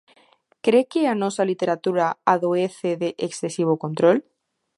[0.65, 4.17] Cre que a nosa literatura adoece de excesivo control?